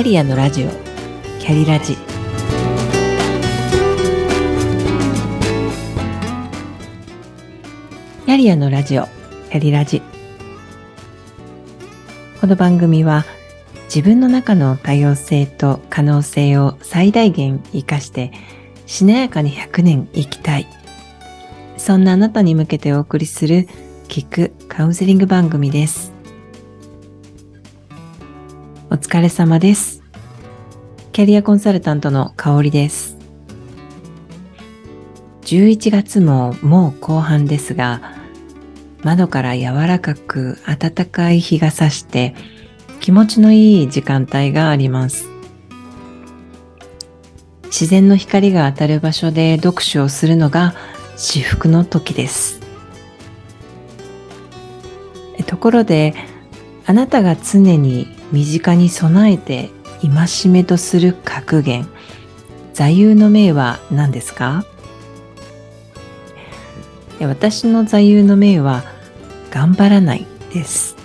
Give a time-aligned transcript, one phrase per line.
[0.00, 0.70] ャリアのラジオ。
[1.40, 1.94] キャリラジ。
[8.24, 9.04] キャリアのラジオ。
[9.50, 10.00] キャリラジ。
[12.40, 13.26] この番組は
[13.94, 18.32] 自分の中の多様性と可能性を最大限活かして
[18.86, 20.66] しなやかに100年生きたい。
[21.76, 23.68] そんなあなたに向けてお送りする
[24.08, 26.19] 聞くカウンセリング番組です。
[28.90, 30.02] お疲れ様です
[31.12, 33.16] キャリアコンサルタントの香りです
[35.42, 38.14] 11月ももう後半ですが
[39.02, 42.34] 窓から柔らかく暖かい日が差して
[43.00, 45.30] 気持ちのいい時間帯があります。
[47.64, 50.74] 自然の光が当たる場所で読書をするのが
[51.16, 52.60] 至福の時です。
[55.46, 56.14] ところで、
[56.86, 59.70] あなたが常に身近に備えて
[60.02, 61.88] 戒めとする格言、
[62.74, 64.64] 座右の銘は何ですか？
[67.20, 68.84] 私の座右の銘は
[69.50, 70.96] 頑張らないです。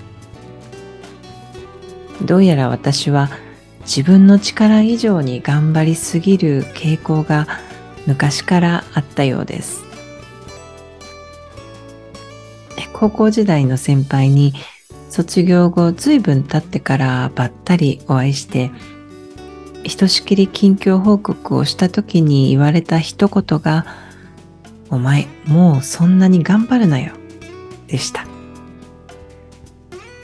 [2.23, 3.29] どうやら私は
[3.81, 7.47] 自分の力以上に頑張りすぎる傾向が
[8.07, 9.83] 昔からあったようです。
[12.93, 14.53] 高校時代の先輩に
[15.15, 18.69] 卒業後随分経ってからばったりお会いして
[19.85, 23.85] ひとしきり近況報告をした時に言われた一言が
[24.91, 27.13] 「お前もうそんなに頑張るなよ」
[27.87, 28.25] でした。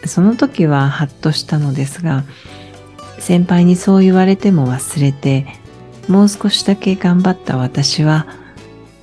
[0.06, 2.26] その時はハッとしたのですが
[3.17, 5.45] 先輩にそう言われても忘れて
[6.09, 8.28] もう少しだけ頑張った私は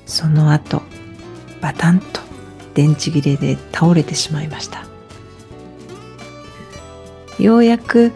[0.04, 0.82] その後
[1.62, 2.20] バタンと
[2.74, 4.87] 電池切れで倒れてしまいました
[7.38, 8.12] ようやく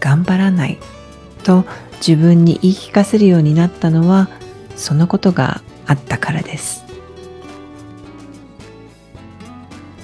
[0.00, 0.78] 頑張らない
[1.44, 1.64] と
[2.06, 4.28] 自分に言い聞かせるようになったのは
[4.74, 6.84] そのことがあったからです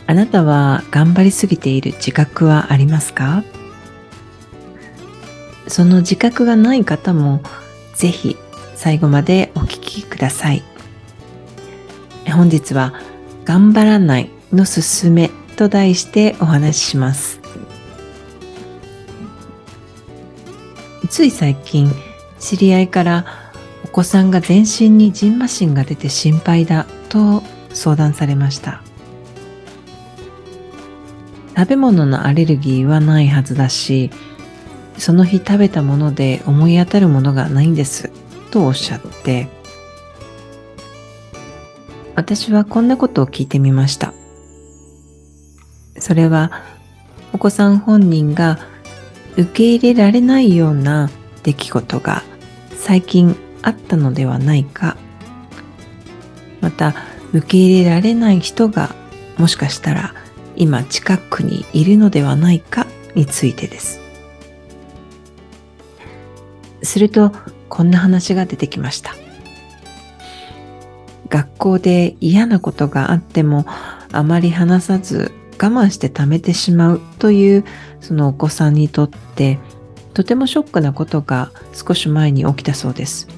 [0.07, 3.45] あなたは頑張りすぎている自覚はありますか？
[5.69, 7.43] その自覚がない方も
[7.95, 8.37] ぜひ
[8.75, 10.63] 最後までお聞きください。
[12.31, 12.95] 本日は
[13.45, 17.42] 頑張らないのすすめと題してお話しします。
[21.13, 21.93] つい最近
[22.39, 23.27] 知り合いから
[23.85, 27.43] お子さんが全身にジンマシンが出て心配だと
[27.75, 28.83] 相談されました。
[31.55, 34.11] 食べ物のアレルギーはないはずだし
[34.97, 38.11] その日食べたもので思い当たるものがないんです
[38.51, 39.49] とおっしゃって
[42.15, 44.15] 私はこんなことを聞いてみました
[45.99, 46.65] それは
[47.35, 48.72] お子さん本人が
[49.37, 51.11] 受け入れられないような
[51.43, 52.23] 出来事が
[52.77, 54.97] 最近あったのではないか
[56.61, 56.95] また
[57.33, 58.95] 受け入れられない人が
[59.39, 60.15] もしかしたら
[60.57, 64.01] 今近くにいるのではないかについてです。
[66.83, 67.33] すると
[67.69, 69.15] こんな話が出てきました。
[71.29, 73.65] 学校で嫌なことがあっても
[74.13, 77.65] あまり話さず我慢して貯めてしまうという
[78.03, 79.59] そのお子さんにとって
[80.13, 83.29] とてもショックなことが少し前に起きたそうです。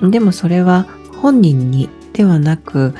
[0.00, 0.86] でもそれは
[1.20, 2.94] 本人にではなく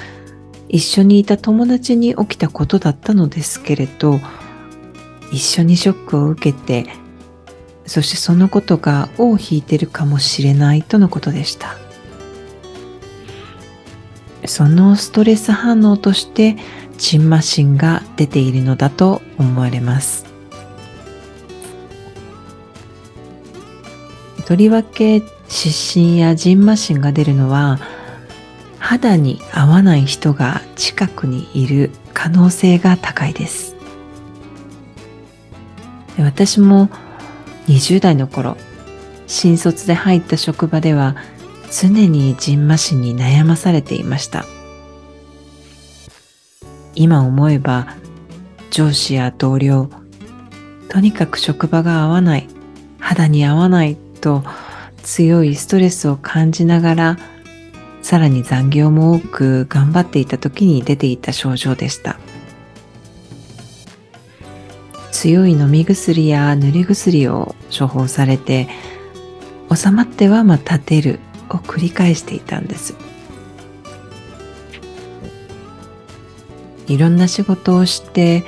[0.68, 4.20] 一緒にいた友達に起きたことだったのですけれど
[5.32, 6.86] 一緒にショックを受けて
[7.86, 11.76] そしてそのことが尾を引いてるかもしれないとのことでした
[14.46, 16.56] そのストレス反応として
[17.00, 20.26] チンマシンが出ているのだと思われます。
[24.46, 27.80] とりわけ湿疹やジンマシンが出るのは
[28.78, 33.74] 肌に合わない人が近くにいる可能性が高いです。
[36.18, 36.90] 私も
[37.66, 38.58] 20代の頃
[39.26, 41.16] 新卒で入った職場では
[41.72, 44.44] 常にじんましに悩まされていました。
[46.94, 47.86] 今思えば
[48.70, 49.90] 上司や同僚
[50.88, 52.48] とにかく職場が合わない
[52.98, 54.42] 肌に合わないと
[55.02, 57.18] 強いストレスを感じながら
[58.02, 62.18] さらに残業も多く頑張っていた時に出ていた症状でした。
[65.20, 68.68] 強い飲み薬や塗り薬を処方されて
[69.74, 71.20] 収まってはまた出る
[71.50, 72.94] を繰り返していたんです。
[76.90, 78.44] いろんな仕事をして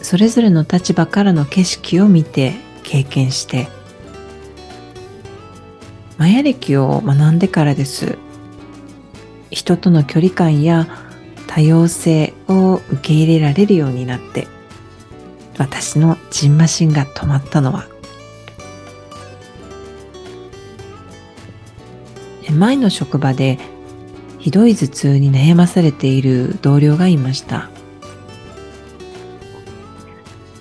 [0.00, 2.54] それぞれの立場からの景色を見て
[2.84, 3.68] 経験して。
[6.16, 8.16] マヤ歴を学んでからです。
[9.50, 10.86] 人との距離感や
[11.48, 14.48] 多様性を受け入れられるようになって
[15.58, 17.88] 私のジンマシンが止まったのは。
[22.52, 23.58] 前の職場で
[24.44, 27.70] ひどい頭痛に悩まされている同僚がいました。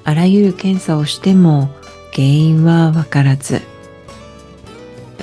[0.05, 1.67] あらゆる検査をしても
[2.13, 3.61] 原因はわからず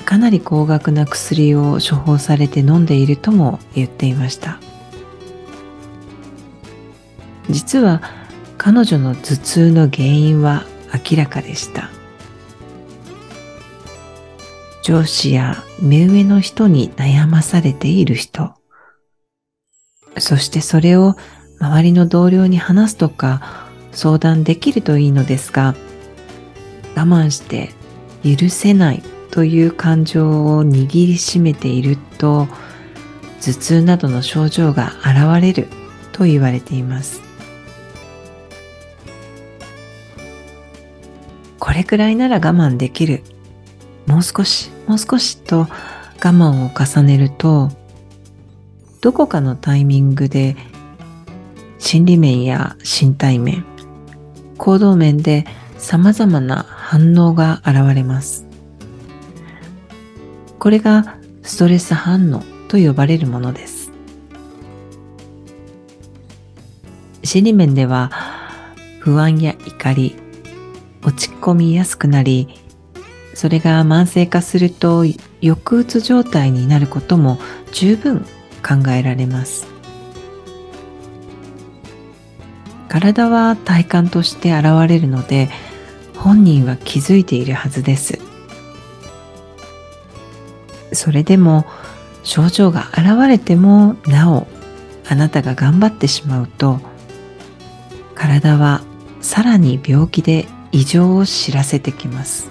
[0.04, 4.60] かなり高額な薬を処方されて飲んでいるとも言っていました。
[7.48, 8.02] 実は
[8.58, 10.66] 彼女の頭痛の原因は
[11.10, 11.88] 明らかでした。
[14.82, 18.54] 上司や目上の人に悩まされている人。
[20.18, 21.16] そしてそれを
[21.60, 25.74] 周りの同僚に話すとか相談できるといいのですが
[26.96, 27.70] 我慢して
[28.24, 32.48] 許せないという感情を握りしめていると
[33.40, 35.68] 頭痛などの症状が現れる
[36.12, 37.20] と言われています。
[41.58, 43.22] これくらいなら我慢できる。
[44.10, 45.68] もう少しもう少しと我
[46.18, 47.70] 慢を重ねると
[49.00, 50.56] どこかのタイミングで
[51.78, 53.64] 心理面や身体面
[54.58, 55.46] 行動面で
[55.78, 58.46] 様々な反応が現れます
[60.58, 63.90] これがストレス反応と呼ばれるものです。
[67.24, 68.10] 心理面では
[69.00, 70.16] 不安や怒り、
[71.02, 72.48] 落ち込みやすくなり、
[73.34, 75.04] それが慢性化すると
[75.40, 77.38] 抑うつ状態になることも
[77.72, 78.26] 十分
[78.66, 79.66] 考えられます。
[82.88, 85.48] 体は体感として現れるので
[86.16, 88.18] 本人は気づいているはずです。
[90.92, 91.64] それでも
[92.22, 94.46] 症状が現れてもなお
[95.08, 96.80] あなたが頑張ってしまうと
[98.14, 98.82] 体は
[99.20, 102.50] さらに病気で異常を知らせてきます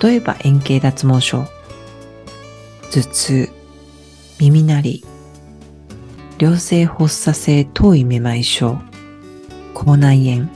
[0.00, 1.46] 例えば円形脱毛症。
[2.90, 3.48] 頭痛。
[4.38, 5.04] 耳鳴り。
[6.38, 8.78] 良性発作性頭位めまい症。
[9.74, 10.48] 口内炎。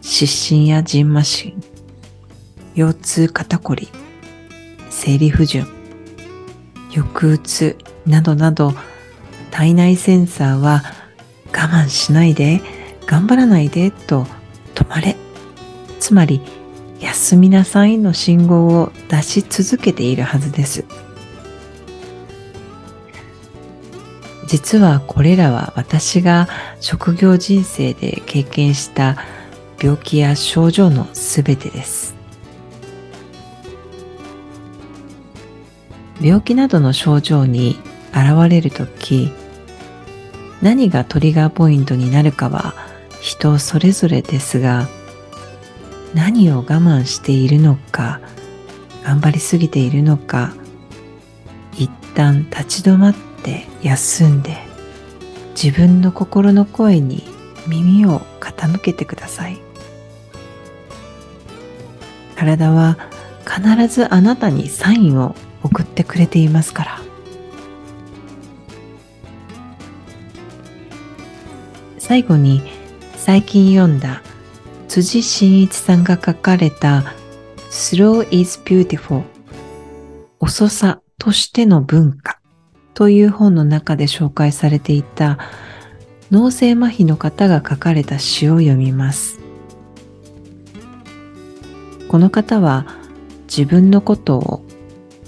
[0.00, 1.54] 湿疹や蕁麻疹
[2.74, 3.88] 腰痛肩こり、
[4.88, 5.66] 生理不順、
[6.94, 7.76] 抑うつ
[8.06, 8.74] などなど。
[9.50, 10.82] 体内センサーは
[11.52, 12.60] 我慢しないで
[13.06, 14.26] 頑張らないでと
[14.74, 15.16] 止まれ。
[15.98, 16.40] つまり
[17.00, 20.84] 休みなさいの信号を出し続けているはずです。
[24.46, 26.48] 実はこれらは私が
[26.80, 29.16] 職業人生で経験した
[29.80, 32.16] 病気や症状のすべてです。
[36.20, 37.78] 病気などの症状に
[38.12, 39.32] 現れるとき、
[40.60, 42.74] 何がトリガーポイントになるかは
[43.20, 44.88] 人それぞれですが、
[46.14, 48.20] 何を我慢しているのか、
[49.04, 50.52] 頑張りすぎているのか、
[51.76, 54.58] 一旦立ち止まって休んで、
[55.60, 57.24] 自分の心の声に
[57.66, 59.60] 耳を傾けてください。
[62.40, 62.96] 体は
[63.44, 67.00] 必ずあなたにサインを送ってくれていますから
[71.98, 72.62] 最後に
[73.16, 74.22] 最近読んだ
[74.90, 77.14] 辻真一さんが書かれた
[77.70, 79.22] Slow is Beautiful
[80.40, 82.40] 遅さとしての文化
[82.94, 85.38] という本の中で紹介されていた
[86.32, 89.38] 脳性麻痺の方が書かれた詩を読みます。
[92.08, 92.84] この方は
[93.42, 94.64] 自分のことを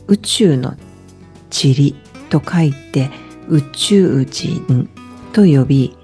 [0.09, 0.75] 宇宙の
[1.53, 1.95] 塵
[2.31, 3.11] と書いて
[3.49, 4.91] 宇宙人
[5.33, 5.97] と呼び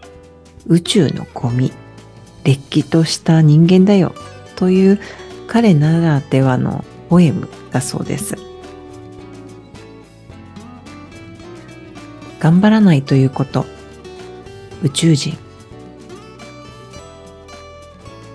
[0.68, 1.72] 宇宙のゴミ
[2.45, 4.14] れっきとした人間だよ
[4.57, 5.00] という
[5.47, 8.37] 彼ならではのポエムだそうです
[12.40, 13.66] 頑張らないということ
[14.83, 15.37] 宇宙人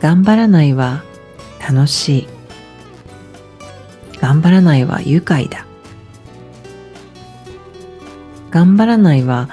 [0.01, 1.03] 頑張らないは
[1.59, 2.33] 楽しい
[4.23, 5.65] 頑張らないは愉快だ。
[8.51, 9.49] 頑張らないは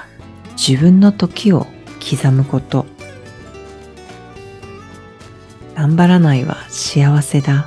[0.57, 1.67] 自分の時を
[1.99, 2.87] 刻むこと。
[5.81, 7.67] 頑張らないは幸せだ。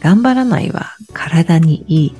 [0.00, 2.14] 頑張らないは体にいい。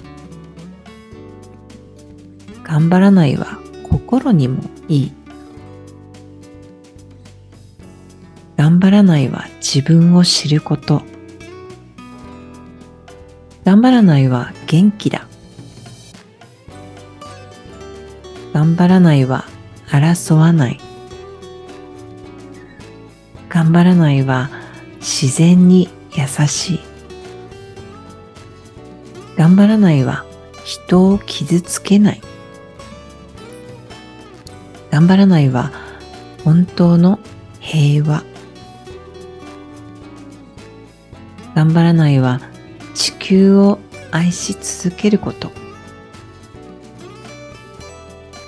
[2.63, 5.13] 頑張らないは心にもいい。
[8.59, 11.01] 頑張らないは自分を知ること
[13.65, 15.27] 頑張らないは元気だ
[18.53, 19.47] 頑張らないは
[19.89, 20.90] 争わない
[23.71, 24.51] 頑張らないは
[24.99, 26.81] 自然に優しい。
[29.37, 30.25] 頑張らないは
[30.65, 32.21] 人を傷つけない。
[34.91, 35.71] 頑張らないは
[36.45, 37.21] 本当の
[37.61, 38.25] 平和。
[41.55, 42.41] 頑張らないは
[42.97, 43.79] 地球を
[44.11, 45.53] 愛し続けること。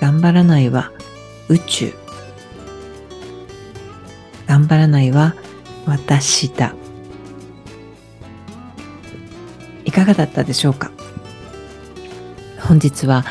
[0.01, 0.91] 頑張らないは
[1.47, 2.02] 宇宙。
[4.53, 5.33] 頑張らないは
[5.87, 6.75] 私だ。
[9.83, 10.91] いかがだったでしょうか？
[12.59, 13.25] 本日は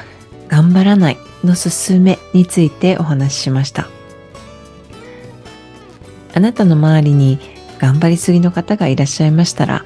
[0.48, 3.88] 頑張らないのすすめについてお話ししました。
[6.34, 7.38] あなたの周りに
[7.78, 9.84] 頑張りすぎの方がいらっしゃいましたら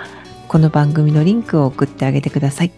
[0.48, 2.72] この番組のリンクを送ってあげてください。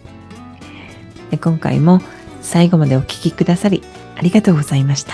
[1.41, 2.01] 今回も
[2.41, 3.81] 最後までお聴きくださり
[4.17, 5.13] ありがとうございました。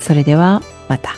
[0.00, 1.10] それではまた。